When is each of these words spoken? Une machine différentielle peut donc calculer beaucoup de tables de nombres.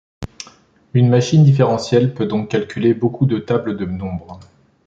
Une 0.95 1.09
machine 1.09 1.43
différentielle 1.43 2.15
peut 2.15 2.25
donc 2.25 2.49
calculer 2.49 2.95
beaucoup 2.95 3.27
de 3.27 3.37
tables 3.37 3.77
de 3.77 3.85
nombres. 3.85 4.39